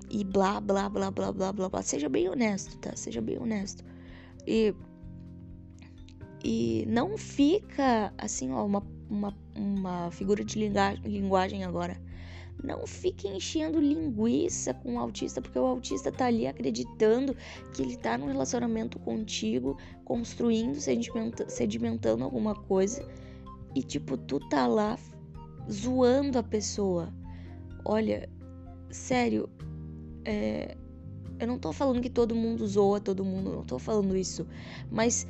e 0.10 0.24
blá, 0.24 0.60
blá, 0.62 0.90
blá, 0.90 1.12
blá, 1.12 1.32
blá, 1.32 1.54
blá, 1.54 1.70
blá. 1.70 1.82
Seja 1.82 2.08
bem 2.10 2.30
honesto, 2.30 2.78
tá? 2.78 2.96
Seja 2.96 3.22
bem 3.22 3.38
honesto. 3.38 3.84
E, 4.46 4.74
e 6.44 6.86
não 6.88 7.18
fica 7.18 8.14
assim, 8.18 8.52
ó, 8.52 8.66
uma, 8.66 8.84
uma, 9.10 9.38
uma 9.56 10.12
figura 10.12 10.44
de 10.44 10.58
linguagem 11.04 11.64
agora. 11.64 12.00
Não 12.64 12.88
fique 12.88 13.28
enchendo 13.28 13.80
linguiça 13.80 14.74
com 14.74 14.96
o 14.96 15.00
autista, 15.00 15.42
porque 15.42 15.60
o 15.60 15.66
autista 15.66 16.12
tá 16.12 16.26
ali 16.26 16.48
acreditando 16.48 17.36
que 17.74 17.84
ele 17.84 17.96
tá 17.98 18.18
num 18.18 18.28
relacionamento 18.28 18.98
contigo, 19.00 19.78
construindo, 20.04 20.80
sedimentando 21.48 22.24
alguma 22.24 22.56
coisa. 22.56 23.08
E 23.76 23.84
tipo, 23.84 24.18
tu 24.18 24.40
tá 24.50 24.66
lá 24.66 24.98
zoando 25.72 26.40
a 26.40 26.44
pessoa. 26.44 27.14
Olha, 27.86 28.28
sério, 28.90 29.48
é, 30.28 30.76
eu 31.40 31.48
não 31.48 31.58
tô 31.58 31.72
falando 31.72 32.02
que 32.02 32.10
todo 32.10 32.36
mundo 32.36 32.68
zoa 32.68 33.00
todo 33.00 33.24
mundo, 33.24 33.54
não 33.54 33.64
tô 33.64 33.80
falando 33.80 34.16
isso. 34.16 34.46
Mas 34.92 35.26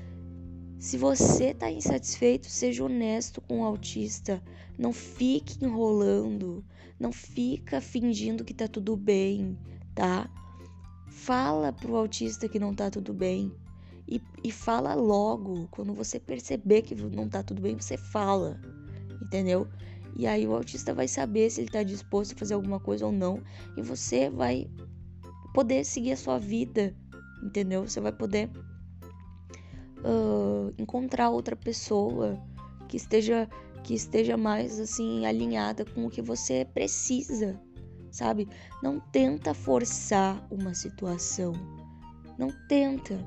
se 0.79 0.97
você 0.97 1.53
tá 1.53 1.71
insatisfeito, 1.71 2.49
seja 2.49 2.83
honesto 2.83 3.39
com 3.41 3.61
o 3.61 3.63
autista. 3.63 4.41
Não 4.77 4.91
fique 4.91 5.63
enrolando. 5.63 6.65
Não 6.99 7.11
fica 7.11 7.79
fingindo 7.79 8.43
que 8.43 8.53
tá 8.53 8.67
tudo 8.67 8.97
bem, 8.97 9.55
tá? 9.93 10.27
Fala 11.09 11.71
pro 11.71 11.95
autista 11.95 12.49
que 12.49 12.59
não 12.59 12.73
tá 12.73 12.89
tudo 12.89 13.13
bem. 13.13 13.51
E, 14.07 14.19
e 14.43 14.51
fala 14.51 14.95
logo. 14.95 15.67
Quando 15.69 15.93
você 15.93 16.19
perceber 16.19 16.81
que 16.81 16.95
não 16.95 17.29
tá 17.29 17.43
tudo 17.43 17.61
bem, 17.61 17.75
você 17.75 17.97
fala. 17.97 18.59
Entendeu? 19.21 19.67
E 20.15 20.25
aí 20.25 20.47
o 20.47 20.55
autista 20.55 20.93
vai 20.93 21.07
saber 21.07 21.49
se 21.51 21.61
ele 21.61 21.67
está 21.67 21.83
disposto 21.83 22.33
a 22.33 22.37
fazer 22.37 22.55
alguma 22.55 22.79
coisa 22.79 23.05
ou 23.05 23.11
não. 23.11 23.41
E 23.75 23.81
você 23.81 24.29
vai 24.29 24.67
poder 25.57 25.83
seguir 25.83 26.11
a 26.11 26.17
sua 26.17 26.37
vida, 26.37 26.95
entendeu? 27.41 27.81
Você 27.81 27.99
vai 27.99 28.11
poder 28.11 28.47
uh, 30.05 30.71
encontrar 30.77 31.31
outra 31.31 31.55
pessoa 31.55 32.39
que 32.87 32.95
esteja 32.95 33.49
que 33.83 33.95
esteja 33.95 34.37
mais 34.37 34.79
assim 34.79 35.25
alinhada 35.25 35.83
com 35.83 36.05
o 36.05 36.11
que 36.11 36.21
você 36.21 36.63
precisa, 36.63 37.59
sabe? 38.11 38.47
Não 38.83 38.99
tenta 38.99 39.51
forçar 39.55 40.45
uma 40.51 40.75
situação. 40.75 41.53
Não 42.37 42.49
tenta 42.67 43.17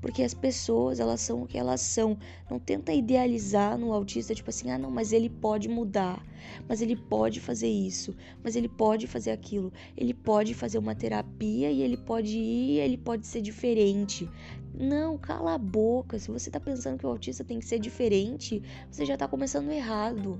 porque 0.00 0.22
as 0.22 0.34
pessoas, 0.34 1.00
elas 1.00 1.20
são 1.20 1.42
o 1.42 1.46
que 1.46 1.58
elas 1.58 1.80
são. 1.80 2.18
Não 2.50 2.58
tenta 2.58 2.92
idealizar 2.92 3.78
no 3.78 3.92
autista, 3.92 4.34
tipo 4.34 4.50
assim, 4.50 4.70
ah, 4.70 4.78
não, 4.78 4.90
mas 4.90 5.12
ele 5.12 5.28
pode 5.28 5.68
mudar, 5.68 6.24
mas 6.68 6.80
ele 6.80 6.96
pode 6.96 7.40
fazer 7.40 7.68
isso, 7.68 8.14
mas 8.42 8.56
ele 8.56 8.68
pode 8.68 9.06
fazer 9.06 9.30
aquilo, 9.30 9.72
ele 9.96 10.14
pode 10.14 10.54
fazer 10.54 10.78
uma 10.78 10.94
terapia 10.94 11.70
e 11.70 11.82
ele 11.82 11.96
pode 11.96 12.38
ir, 12.38 12.78
ele 12.78 12.96
pode 12.96 13.26
ser 13.26 13.40
diferente. 13.40 14.28
Não, 14.78 15.16
cala 15.16 15.54
a 15.54 15.58
boca. 15.58 16.18
Se 16.18 16.30
você 16.30 16.50
tá 16.50 16.60
pensando 16.60 16.98
que 16.98 17.06
o 17.06 17.10
autista 17.10 17.42
tem 17.42 17.58
que 17.58 17.64
ser 17.64 17.78
diferente, 17.78 18.62
você 18.90 19.06
já 19.06 19.16
tá 19.16 19.26
começando 19.26 19.70
errado. 19.70 20.38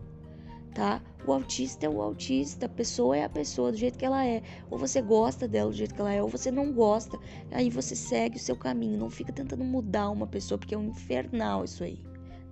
Tá? 0.77 1.03
O 1.27 1.33
autista 1.33 1.87
é 1.87 1.89
o 1.89 2.03
autista, 2.03 2.67
a 2.67 2.69
pessoa 2.69 3.17
é 3.17 3.25
a 3.25 3.31
pessoa 3.31 3.73
do 3.73 3.79
jeito 3.79 3.99
que 3.99 4.05
ela 4.05 4.27
é. 4.27 4.43
Ou 4.71 4.79
você 4.79 5.01
gosta 5.01 5.49
dela 5.49 5.71
do 5.71 5.77
jeito 5.77 5.95
que 5.95 6.01
ela 6.03 6.13
é, 6.13 6.23
ou 6.23 6.29
você 6.29 6.51
não 6.51 6.71
gosta. 6.71 7.19
Aí 7.51 7.71
você 7.71 7.97
segue 7.97 8.37
o 8.37 8.39
seu 8.39 8.55
caminho. 8.55 8.99
Não 8.99 9.09
fica 9.09 9.33
tentando 9.33 9.65
mudar 9.65 10.11
uma 10.11 10.27
pessoa, 10.27 10.59
porque 10.59 10.75
é 10.75 10.79
um 10.79 10.89
infernal 10.89 11.65
isso 11.65 11.83
aí, 11.83 12.05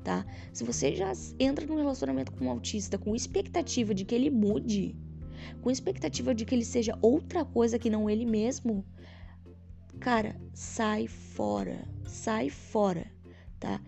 tá? 0.03 0.25
Se 0.55 0.65
você 0.65 0.97
já 0.97 1.13
entra 1.39 1.67
num 1.67 1.77
relacionamento 1.77 2.33
com 2.33 2.47
um 2.47 2.51
autista 2.51 2.97
com 2.97 3.15
expectativa 3.15 3.95
de 3.95 4.07
que 4.07 4.15
ele 4.15 4.31
mude, 4.31 4.97
com 5.61 5.71
expectativa 5.71 6.35
de 6.35 6.47
que 6.47 6.55
ele 6.55 6.65
seja 6.65 6.99
outra 7.03 7.45
coisa 7.45 7.79
que 7.79 7.91
não 7.91 8.09
ele 8.09 8.25
mesmo, 8.25 8.87
cara, 10.01 10.35
sai 10.55 11.07
fora. 11.07 11.87
Sai 12.07 12.49
fora, 12.49 13.05
tá? 13.61 13.83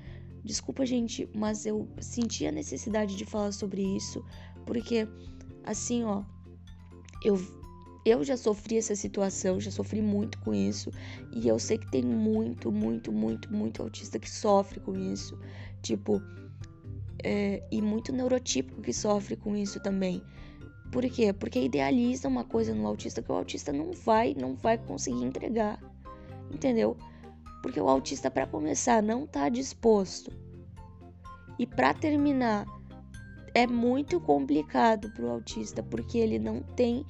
Desculpa, 0.46 0.86
gente, 0.86 1.28
mas 1.34 1.66
eu 1.66 1.88
senti 1.98 2.46
a 2.46 2.52
necessidade 2.52 3.16
de 3.16 3.24
falar 3.24 3.50
sobre 3.50 3.82
isso, 3.82 4.24
porque 4.64 5.08
assim, 5.64 6.04
ó, 6.04 6.22
eu 7.24 7.36
eu 8.04 8.22
já 8.22 8.36
sofri 8.36 8.78
essa 8.78 8.94
situação, 8.94 9.58
já 9.58 9.72
sofri 9.72 10.00
muito 10.00 10.38
com 10.38 10.54
isso, 10.54 10.92
e 11.32 11.48
eu 11.48 11.58
sei 11.58 11.78
que 11.78 11.90
tem 11.90 12.04
muito, 12.04 12.70
muito, 12.70 13.10
muito, 13.10 13.52
muito 13.52 13.82
autista 13.82 14.20
que 14.20 14.30
sofre 14.30 14.78
com 14.78 14.96
isso, 14.96 15.36
tipo, 15.82 16.22
é, 17.24 17.60
e 17.68 17.82
muito 17.82 18.12
neurotípico 18.12 18.80
que 18.80 18.92
sofre 18.92 19.34
com 19.34 19.56
isso 19.56 19.80
também. 19.80 20.22
Por 20.92 21.02
quê? 21.10 21.32
Porque 21.32 21.60
idealiza 21.60 22.28
uma 22.28 22.44
coisa 22.44 22.72
no 22.72 22.86
autista 22.86 23.20
que 23.20 23.32
o 23.32 23.34
autista 23.34 23.72
não 23.72 23.90
vai, 23.92 24.32
não 24.32 24.54
vai 24.54 24.78
conseguir 24.78 25.24
entregar, 25.24 25.82
entendeu? 26.54 26.96
Porque 27.62 27.80
o 27.80 27.88
autista, 27.88 28.30
para 28.30 28.46
começar, 28.46 29.02
não 29.02 29.24
está 29.24 29.48
disposto. 29.48 30.30
E 31.58 31.66
para 31.66 31.94
terminar, 31.94 32.66
é 33.54 33.66
muito 33.66 34.20
complicado 34.20 35.10
para 35.12 35.24
o 35.24 35.30
autista, 35.30 35.82
porque 35.82 36.18
ele 36.18 36.38
não 36.38 36.62
tem 36.62 37.04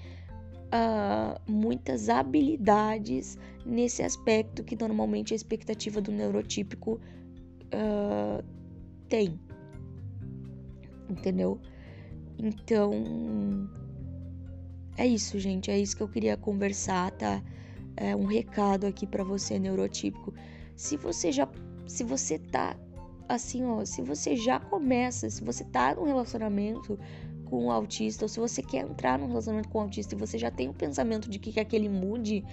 uh, 0.67 1.41
muitas 1.51 2.09
habilidades 2.09 3.37
nesse 3.65 4.03
aspecto 4.03 4.63
que 4.63 4.77
normalmente 4.77 5.33
a 5.33 5.37
expectativa 5.37 6.01
do 6.01 6.13
neurotípico 6.13 7.01
uh, 7.75 8.45
tem. 9.09 9.39
Entendeu? 11.11 11.61
Então, 12.39 13.69
é 14.97 15.07
isso, 15.07 15.39
gente. 15.39 15.71
É 15.71 15.79
isso 15.79 15.97
que 15.97 16.03
eu 16.03 16.09
queria 16.09 16.37
conversar, 16.37 17.11
tá? 17.13 17.43
É, 17.97 18.15
um 18.15 18.27
recado 18.27 18.87
aqui 18.87 19.07
para 19.07 19.25
você 19.25 19.59
neurotípico. 19.59 20.33
Se 20.75 20.97
você 20.97 21.33
já, 21.33 21.49
se 21.87 22.05
você 22.05 22.39
tá 22.39 22.77
assim, 23.29 23.65
ó, 23.65 23.85
se 23.85 24.03
você 24.03 24.37
já 24.37 24.61
começa, 24.61 25.29
se 25.31 25.43
você 25.43 25.65
tá 25.65 25.95
num 25.95 26.05
relacionamento 26.05 26.99
com 27.47 27.67
um 27.67 27.71
autista, 27.71 28.25
ou 28.25 28.29
se 28.29 28.39
você 28.39 28.63
quer 28.63 28.85
entrar 28.85 29.19
num 29.19 29.29
relacionamento 29.29 29.69
com 29.69 29.79
um 29.79 29.83
autista 29.83 30.15
e 30.15 30.19
você 30.19 30.37
já 30.37 30.51
tem 30.51 30.69
o 30.69 30.75
pensamento 30.75 31.29
de 31.29 31.39
que 31.39 31.53
quer 31.53 31.65
que 31.65 31.77
ele 31.77 31.89
mude, 31.89 32.45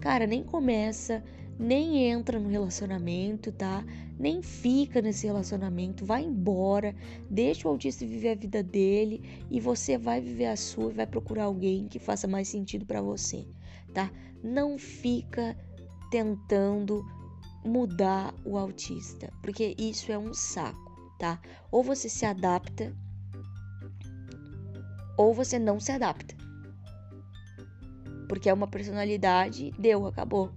cara, 0.00 0.26
nem 0.26 0.42
começa, 0.42 1.22
nem 1.58 2.04
entra 2.08 2.38
no 2.38 2.48
relacionamento, 2.48 3.52
tá? 3.52 3.84
Nem 4.18 4.42
fica 4.42 5.00
nesse 5.00 5.26
relacionamento, 5.26 6.04
vai 6.04 6.22
embora, 6.22 6.94
deixa 7.30 7.66
o 7.66 7.70
autista 7.70 8.06
viver 8.06 8.30
a 8.30 8.34
vida 8.34 8.62
dele 8.62 9.22
e 9.50 9.60
você 9.60 9.96
vai 9.98 10.20
viver 10.20 10.46
a 10.46 10.56
sua 10.56 10.90
e 10.90 10.94
vai 10.94 11.06
procurar 11.06 11.44
alguém 11.44 11.88
que 11.88 11.98
faça 11.98 12.28
mais 12.28 12.48
sentido 12.48 12.84
para 12.86 13.00
você, 13.00 13.46
tá? 13.92 14.10
não 14.42 14.78
fica 14.78 15.56
tentando 16.10 17.04
mudar 17.64 18.34
o 18.44 18.58
autista, 18.58 19.32
porque 19.40 19.74
isso 19.78 20.10
é 20.10 20.18
um 20.18 20.34
saco, 20.34 21.16
tá? 21.18 21.40
Ou 21.70 21.82
você 21.82 22.08
se 22.08 22.26
adapta, 22.26 22.92
ou 25.16 25.32
você 25.32 25.58
não 25.58 25.78
se 25.78 25.92
adapta. 25.92 26.34
Porque 28.28 28.48
é 28.48 28.52
uma 28.52 28.66
personalidade, 28.66 29.70
deu, 29.78 30.06
acabou, 30.06 30.50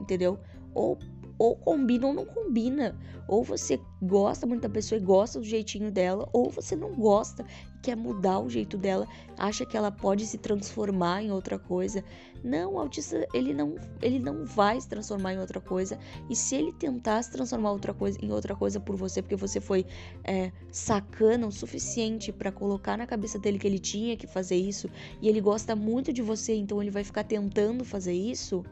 entendeu? 0.00 0.40
Ou 0.72 0.98
ou 1.38 1.56
combina 1.56 2.06
ou 2.06 2.14
não 2.14 2.24
combina. 2.24 2.96
Ou 3.28 3.42
você 3.42 3.80
gosta 4.00 4.46
muito 4.46 4.62
da 4.62 4.68
pessoa 4.68 5.00
e 5.00 5.02
gosta 5.02 5.40
do 5.40 5.44
jeitinho 5.44 5.90
dela, 5.90 6.28
ou 6.32 6.48
você 6.48 6.76
não 6.76 6.94
gosta 6.94 7.44
e 7.74 7.78
quer 7.80 7.96
mudar 7.96 8.38
o 8.38 8.48
jeito 8.48 8.76
dela, 8.76 9.06
acha 9.36 9.66
que 9.66 9.76
ela 9.76 9.90
pode 9.90 10.24
se 10.26 10.38
transformar 10.38 11.22
em 11.22 11.32
outra 11.32 11.58
coisa. 11.58 12.04
Não, 12.44 12.74
o 12.74 12.78
autista 12.78 13.26
ele 13.34 13.52
não, 13.52 13.74
ele 14.00 14.20
não 14.20 14.44
vai 14.44 14.80
se 14.80 14.88
transformar 14.88 15.34
em 15.34 15.40
outra 15.40 15.60
coisa. 15.60 15.98
E 16.30 16.36
se 16.36 16.54
ele 16.54 16.72
tentar 16.72 17.20
se 17.22 17.32
transformar 17.32 17.72
outra 17.72 17.92
coisa, 17.92 18.16
em 18.22 18.30
outra 18.30 18.54
coisa 18.54 18.78
por 18.78 18.94
você, 18.94 19.20
porque 19.20 19.34
você 19.34 19.60
foi 19.60 19.84
é, 20.22 20.52
sacana 20.70 21.48
o 21.48 21.52
suficiente 21.52 22.32
para 22.32 22.52
colocar 22.52 22.96
na 22.96 23.06
cabeça 23.06 23.38
dele 23.40 23.58
que 23.58 23.66
ele 23.66 23.80
tinha 23.80 24.16
que 24.16 24.26
fazer 24.28 24.56
isso, 24.56 24.88
e 25.20 25.28
ele 25.28 25.40
gosta 25.40 25.74
muito 25.74 26.12
de 26.12 26.22
você, 26.22 26.54
então 26.54 26.80
ele 26.80 26.92
vai 26.92 27.02
ficar 27.02 27.24
tentando 27.24 27.84
fazer 27.84 28.12
isso. 28.12 28.64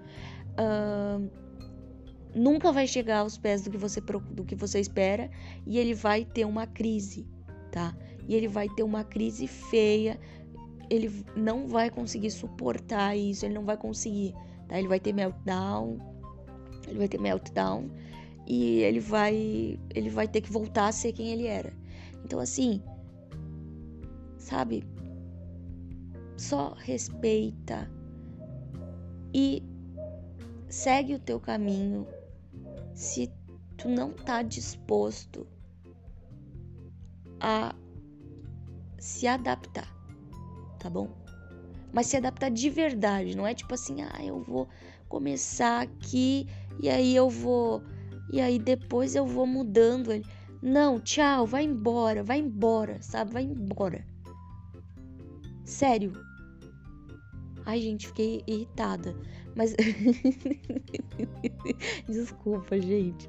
Uh, 0.57 1.44
nunca 2.35 2.73
vai 2.73 2.87
chegar 2.87 3.19
aos 3.19 3.39
pés 3.39 3.63
do 3.63 3.71
que 3.71 3.79
você 3.79 4.01
do 4.01 4.45
que 4.45 4.55
você 4.55 4.81
espera 4.81 5.31
e 5.67 5.79
ele 5.79 5.95
vai 5.95 6.25
ter 6.25 6.45
uma 6.45 6.67
crise, 6.67 7.27
tá? 7.71 7.97
E 8.27 8.35
ele 8.35 8.49
vai 8.49 8.69
ter 8.69 8.83
uma 8.83 9.05
crise 9.05 9.47
feia, 9.47 10.19
ele 10.91 11.25
não 11.37 11.67
vai 11.67 11.91
conseguir 11.91 12.31
suportar 12.31 13.17
isso, 13.17 13.45
ele 13.45 13.55
não 13.55 13.65
vai 13.65 13.77
conseguir, 13.77 14.35
tá? 14.69 14.79
Ele 14.79 14.89
vai 14.89 14.99
ter 14.99 15.13
meltdown, 15.13 15.99
ele 16.89 16.99
vai 16.99 17.09
ter 17.09 17.21
meltdown 17.21 17.91
e 18.47 18.81
ele 18.81 19.01
vai 19.01 19.79
ele 19.95 20.11
vai 20.11 20.29
ter 20.29 20.41
que 20.41 20.51
voltar 20.51 20.89
a 20.89 20.93
ser 20.93 21.13
quem 21.13 21.33
ele 21.33 21.47
era. 21.47 21.73
Então 22.25 22.41
assim, 22.41 22.83
sabe? 24.39 24.85
Só 26.37 26.75
respeita 26.75 27.91
e 29.33 29.63
segue 30.69 31.15
o 31.15 31.19
teu 31.19 31.39
caminho, 31.39 32.07
se 32.95 33.31
tu 33.77 33.89
não 33.89 34.13
tá 34.13 34.43
disposto 34.43 35.47
a 37.41 37.75
se 38.99 39.27
adaptar, 39.27 39.89
tá 40.79 40.89
bom? 40.89 41.09
Mas 41.93 42.07
se 42.07 42.17
adaptar 42.17 42.51
de 42.51 42.71
verdade, 42.71 43.37
não 43.37 43.47
é 43.47 43.55
tipo 43.55 43.75
assim, 43.75 44.03
ah, 44.03 44.25
eu 44.25 44.41
vou 44.41 44.69
começar 45.09 45.83
aqui 45.83 46.49
e 46.81 46.89
aí 46.89 47.15
eu 47.15 47.29
vou 47.29 47.83
e 48.33 48.41
aí 48.41 48.59
depois 48.59 49.15
eu 49.15 49.27
vou 49.27 49.47
mudando 49.47 50.13
ele. 50.13 50.25
Não, 50.63 50.99
tchau, 50.99 51.47
vai 51.47 51.65
embora, 51.65 52.23
vai 52.23 52.39
embora, 52.39 53.01
sabe? 53.03 53.33
Vai 53.33 53.45
embora. 53.45 54.05
Sério. 55.65 56.13
Ai, 57.67 57.81
gente, 57.81 58.07
fiquei 58.07 58.43
irritada. 58.47 59.15
Mas. 59.55 59.75
Desculpa, 62.09 62.81
gente. 62.81 63.29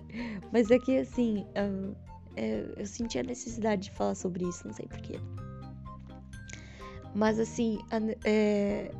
Mas 0.51 0.71
é 0.71 0.79
que 0.79 0.97
assim. 0.97 1.45
Uh, 1.55 1.95
é, 2.38 2.65
eu 2.77 2.85
senti 2.85 3.17
a 3.17 3.23
necessidade 3.23 3.83
de 3.83 3.91
falar 3.91 4.15
sobre 4.15 4.45
isso, 4.45 4.67
não 4.67 4.73
sei 4.73 4.88
porquê. 4.88 5.19
Mas 7.13 7.39
assim. 7.39 7.79
É, 8.23 8.91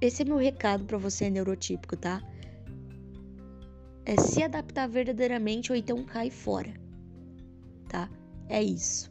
esse 0.00 0.22
é 0.22 0.24
meu 0.24 0.36
recado 0.36 0.84
para 0.84 0.96
você, 0.96 1.28
neurotípico, 1.28 1.96
tá? 1.96 2.22
É 4.04 4.16
se 4.16 4.42
adaptar 4.42 4.88
verdadeiramente 4.88 5.72
ou 5.72 5.76
então 5.76 6.04
cai 6.04 6.30
fora. 6.30 6.72
Tá? 7.88 8.08
É 8.48 8.62
isso. 8.62 9.10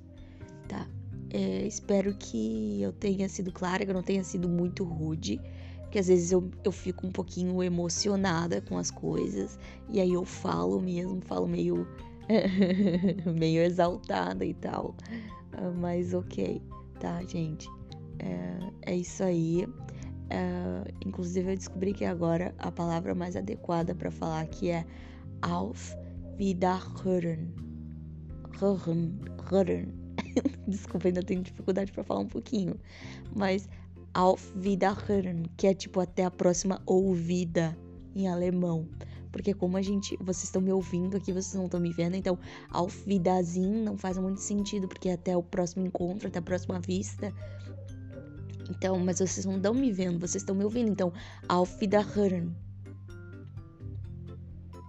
Tá? 0.68 0.88
É, 1.30 1.68
espero 1.68 2.16
que 2.16 2.82
eu 2.82 2.94
tenha 2.94 3.28
sido 3.28 3.52
clara, 3.52 3.84
que 3.84 3.92
eu 3.92 3.96
não 3.96 4.02
tenha 4.02 4.24
sido 4.24 4.48
muito 4.48 4.86
rude 4.86 5.42
que 5.92 6.00
às 6.00 6.08
vezes 6.08 6.32
eu, 6.32 6.50
eu 6.64 6.72
fico 6.72 7.08
um 7.08 7.12
pouquinho 7.12 7.64
emocionada 7.64 8.62
com 8.62 8.78
as 8.78 8.92
coisas 8.92 9.58
e 9.90 10.00
aí 10.00 10.14
eu 10.14 10.26
falo 10.26 10.82
mesmo, 10.82 11.22
falo 11.22 11.48
meio 11.48 11.88
meio 13.38 13.62
exaltada 13.62 14.46
e 14.46 14.54
tal. 14.54 14.96
Uh, 15.54 15.74
mas 15.80 16.14
ok, 16.14 16.62
tá, 17.00 17.22
gente? 17.24 17.68
É, 18.20 18.92
é 18.92 18.96
isso 18.96 19.24
aí. 19.24 19.66
Uh, 19.66 20.84
inclusive 21.06 21.52
eu 21.52 21.56
descobri 21.56 21.94
que 21.94 22.04
agora 22.04 22.54
a 22.58 22.70
palavra 22.70 23.16
mais 23.16 23.36
adequada 23.36 23.96
para 23.96 24.12
falar 24.12 24.42
aqui 24.42 24.70
é 24.70 24.86
auf 25.42 25.96
wiederhören. 26.38 27.54
Hören, 28.60 29.20
hören. 29.50 29.94
Desculpa, 30.68 31.08
ainda 31.08 31.24
tenho 31.24 31.44
dificuldade 31.44 31.92
para 31.92 32.04
falar 32.04 32.22
um 32.22 32.28
pouquinho. 32.28 32.76
Mas 33.36 33.70
Auf 34.14 34.54
Wiederhören, 34.58 35.44
que 35.56 35.68
é 35.68 35.74
tipo 35.74 36.00
até 36.00 36.26
a 36.26 36.32
próxima 36.32 36.82
ouvida 36.86 37.78
em 38.16 38.28
alemão. 38.28 38.88
Porque 39.32 39.54
como 39.54 39.78
a 39.78 39.82
gente, 39.82 40.18
vocês 40.18 40.46
estão 40.46 40.62
me 40.62 40.72
ouvindo 40.72 41.18
aqui, 41.18 41.32
vocês 41.32 41.54
não 41.54 41.66
estão 41.66 41.80
me 41.80 41.92
vendo, 41.92 42.16
então 42.16 42.40
Auf 42.72 43.04
Wiedersehen 43.08 43.84
não 43.84 43.98
faz 43.98 44.18
muito 44.18 44.42
sentido, 44.42 44.88
porque 44.88 45.10
é 45.10 45.14
até 45.14 45.38
o 45.38 45.44
próximo 45.44 45.86
encontro, 45.86 46.28
até 46.28 46.40
a 46.40 46.42
próxima 46.42 46.80
vista. 46.80 47.32
Então, 48.70 48.98
mas 49.00 49.20
vocês 49.20 49.46
não 49.46 49.58
estão 49.58 49.74
me 49.74 49.92
vendo, 49.92 50.20
vocês 50.20 50.42
estão 50.42 50.56
me 50.56 50.64
ouvindo, 50.64 50.90
então 50.90 51.14
Auf 51.48 51.78
Wiederhören. 51.80 52.56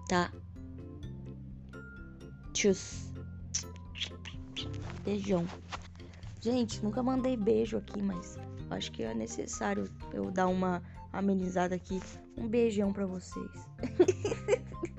Tá? 0.09 0.33
Tschüss. 2.53 3.13
Beijão. 5.05 5.47
Gente, 6.41 6.83
nunca 6.83 7.03
mandei 7.03 7.37
beijo 7.37 7.77
aqui, 7.77 8.01
mas 8.01 8.39
acho 8.71 8.93
que 8.93 9.03
é 9.03 9.15
necessário 9.15 9.85
eu 10.13 10.31
dar 10.31 10.49
uma 10.49 10.83
amenizada 11.13 11.75
aqui. 11.75 12.01
Um 12.37 12.47
beijão 12.49 12.93
para 12.93 13.07
vocês. 13.07 13.51